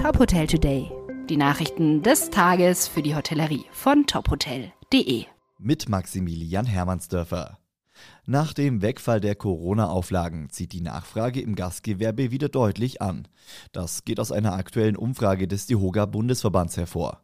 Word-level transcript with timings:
Top 0.00 0.18
Hotel 0.18 0.46
Today. 0.46 0.90
Die 1.28 1.36
Nachrichten 1.36 2.02
des 2.02 2.30
Tages 2.30 2.88
für 2.88 3.02
die 3.02 3.14
Hotellerie 3.14 3.66
von 3.70 4.06
tophotel.de. 4.06 5.26
Mit 5.58 5.90
Maximilian 5.90 6.64
Hermannsdörfer. 6.64 7.58
Nach 8.24 8.54
dem 8.54 8.80
Wegfall 8.80 9.20
der 9.20 9.34
Corona-Auflagen 9.34 10.48
zieht 10.48 10.72
die 10.72 10.80
Nachfrage 10.80 11.42
im 11.42 11.54
Gastgewerbe 11.54 12.30
wieder 12.30 12.48
deutlich 12.48 13.02
an. 13.02 13.28
Das 13.72 14.06
geht 14.06 14.20
aus 14.20 14.32
einer 14.32 14.54
aktuellen 14.54 14.96
Umfrage 14.96 15.46
des 15.46 15.66
DIHOGA 15.66 16.06
Bundesverbands 16.06 16.78
hervor. 16.78 17.22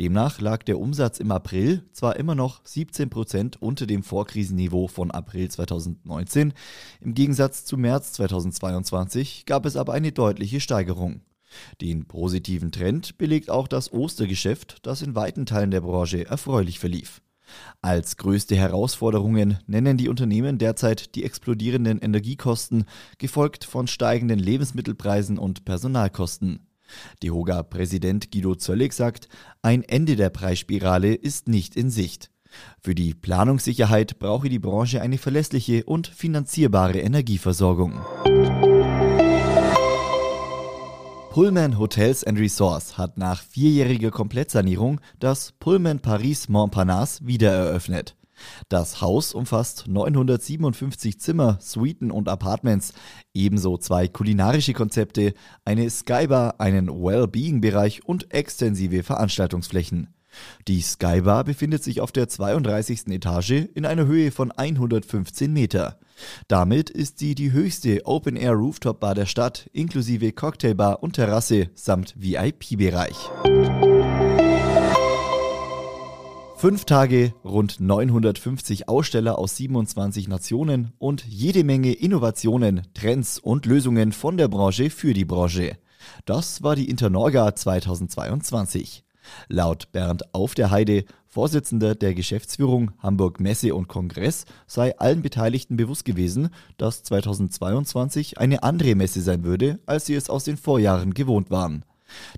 Demnach 0.00 0.40
lag 0.40 0.62
der 0.62 0.78
Umsatz 0.78 1.20
im 1.20 1.30
April 1.30 1.84
zwar 1.92 2.16
immer 2.16 2.34
noch 2.34 2.64
17 2.64 3.10
Prozent 3.10 3.60
unter 3.60 3.86
dem 3.86 4.02
Vorkrisenniveau 4.02 4.88
von 4.88 5.10
April 5.10 5.50
2019, 5.50 6.54
im 7.02 7.12
Gegensatz 7.12 7.66
zu 7.66 7.76
März 7.76 8.12
2022 8.14 9.44
gab 9.44 9.66
es 9.66 9.76
aber 9.76 9.92
eine 9.92 10.12
deutliche 10.12 10.60
Steigerung. 10.60 11.20
Den 11.80 12.06
positiven 12.06 12.72
Trend 12.72 13.18
belegt 13.18 13.50
auch 13.50 13.68
das 13.68 13.92
Ostergeschäft, 13.92 14.78
das 14.82 15.02
in 15.02 15.14
weiten 15.14 15.46
Teilen 15.46 15.70
der 15.70 15.80
Branche 15.80 16.26
erfreulich 16.26 16.78
verlief. 16.78 17.20
Als 17.82 18.16
größte 18.16 18.56
Herausforderungen 18.56 19.58
nennen 19.66 19.96
die 19.96 20.08
Unternehmen 20.08 20.58
derzeit 20.58 21.14
die 21.14 21.24
explodierenden 21.24 21.98
Energiekosten, 21.98 22.84
gefolgt 23.18 23.64
von 23.64 23.86
steigenden 23.86 24.38
Lebensmittelpreisen 24.38 25.38
und 25.38 25.64
Personalkosten. 25.64 26.66
DEHOGA-Präsident 27.22 28.30
Guido 28.30 28.54
Zöllig 28.54 28.92
sagt, 28.92 29.28
ein 29.62 29.82
Ende 29.82 30.16
der 30.16 30.30
Preisspirale 30.30 31.14
ist 31.14 31.48
nicht 31.48 31.76
in 31.76 31.90
Sicht. 31.90 32.30
Für 32.80 32.94
die 32.94 33.14
Planungssicherheit 33.14 34.18
brauche 34.18 34.48
die 34.48 34.58
Branche 34.58 35.02
eine 35.02 35.18
verlässliche 35.18 35.84
und 35.84 36.06
finanzierbare 36.06 37.00
Energieversorgung. 37.00 38.00
Pullman 41.34 41.80
Hotels 41.80 42.22
and 42.22 42.38
Resorts 42.38 42.96
hat 42.96 43.18
nach 43.18 43.42
vierjähriger 43.42 44.12
Komplettsanierung 44.12 45.00
das 45.18 45.50
Pullman 45.50 45.98
Paris 45.98 46.48
Montparnasse 46.48 47.26
wiedereröffnet. 47.26 48.14
Das 48.68 49.00
Haus 49.00 49.34
umfasst 49.34 49.88
957 49.88 51.18
Zimmer, 51.18 51.58
Suiten 51.60 52.12
und 52.12 52.28
Apartments, 52.28 52.92
ebenso 53.34 53.78
zwei 53.78 54.06
kulinarische 54.06 54.74
Konzepte, 54.74 55.34
eine 55.64 55.90
Skybar, 55.90 56.60
einen 56.60 56.86
Wellbeing-Bereich 56.86 58.04
und 58.06 58.32
extensive 58.32 59.02
Veranstaltungsflächen. 59.02 60.14
Die 60.68 60.80
Skybar 60.80 61.44
befindet 61.44 61.82
sich 61.82 62.00
auf 62.00 62.12
der 62.12 62.28
32. 62.28 63.08
Etage 63.08 63.66
in 63.74 63.86
einer 63.86 64.06
Höhe 64.06 64.30
von 64.30 64.50
115 64.50 65.52
Meter. 65.52 65.98
Damit 66.48 66.90
ist 66.90 67.18
sie 67.18 67.34
die 67.34 67.52
höchste 67.52 68.06
Open-Air-Rooftop-Bar 68.06 69.14
der 69.14 69.26
Stadt, 69.26 69.68
inklusive 69.72 70.32
Cocktailbar 70.32 71.02
und 71.02 71.14
Terrasse 71.14 71.70
samt 71.74 72.14
VIP-Bereich. 72.16 73.16
Fünf 76.56 76.86
Tage, 76.86 77.34
rund 77.44 77.78
950 77.80 78.88
Aussteller 78.88 79.38
aus 79.38 79.56
27 79.56 80.28
Nationen 80.28 80.92
und 80.96 81.22
jede 81.26 81.62
Menge 81.62 81.92
Innovationen, 81.92 82.86
Trends 82.94 83.38
und 83.38 83.66
Lösungen 83.66 84.12
von 84.12 84.38
der 84.38 84.48
Branche 84.48 84.88
für 84.88 85.12
die 85.12 85.26
Branche. 85.26 85.76
Das 86.24 86.62
war 86.62 86.74
die 86.74 86.88
Internorga 86.88 87.54
2022. 87.54 89.03
Laut 89.48 89.92
Bernd 89.92 90.34
Auf 90.34 90.54
der 90.54 90.70
Heide, 90.70 91.04
Vorsitzender 91.26 91.94
der 91.94 92.14
Geschäftsführung 92.14 92.92
Hamburg 93.00 93.40
Messe 93.40 93.74
und 93.74 93.88
Kongress, 93.88 94.44
sei 94.66 94.96
allen 94.98 95.22
Beteiligten 95.22 95.76
bewusst 95.76 96.04
gewesen, 96.04 96.50
dass 96.76 97.02
2022 97.02 98.38
eine 98.38 98.62
andere 98.62 98.94
Messe 98.94 99.20
sein 99.20 99.44
würde, 99.44 99.80
als 99.86 100.06
sie 100.06 100.14
es 100.14 100.30
aus 100.30 100.44
den 100.44 100.56
Vorjahren 100.56 101.12
gewohnt 101.12 101.50
waren. 101.50 101.84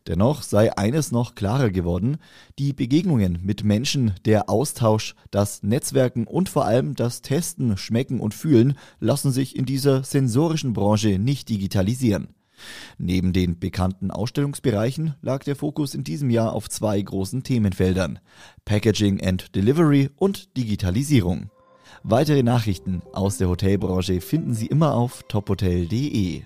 Dennoch 0.07 0.43
sei 0.43 0.77
eines 0.77 1.13
noch 1.13 1.35
klarer 1.35 1.71
geworden, 1.71 2.19
die 2.59 2.73
Begegnungen 2.73 3.41
mit 3.43 3.65
Menschen, 3.65 4.15
der 4.25 4.49
Austausch, 4.49 5.15
das 5.31 5.63
Netzwerken 5.63 6.27
und 6.27 6.49
vor 6.49 6.65
allem 6.65 6.95
das 6.95 7.23
Testen, 7.23 7.77
Schmecken 7.77 8.21
und 8.21 8.35
Fühlen 8.35 8.79
lassen 9.01 9.33
sich 9.33 9.57
in 9.57 9.67
dieser 9.67 10.05
sensorischen 10.05 10.73
Branche 10.73 11.19
nicht 11.19 11.49
digitalisieren. 11.49 12.29
Neben 12.99 13.33
den 13.33 13.59
bekannten 13.59 14.11
Ausstellungsbereichen 14.11 15.15
lag 15.23 15.45
der 15.45 15.57
Fokus 15.57 15.95
in 15.95 16.05
diesem 16.05 16.31
Jahr 16.31 16.53
auf 16.53 16.69
zwei 16.69 17.01
großen 17.01 17.43
Themenfeldern 17.43 18.19
Packaging 18.65 19.23
and 19.23 19.55
Delivery 19.55 20.11
und 20.17 20.57
Digitalisierung. 20.57 21.51
Weitere 22.03 22.43
Nachrichten 22.43 23.03
aus 23.13 23.39
der 23.39 23.49
Hotelbranche 23.49 24.21
finden 24.21 24.55
Sie 24.55 24.67
immer 24.67 24.95
auf 24.95 25.25
tophotel.de. 25.29 26.45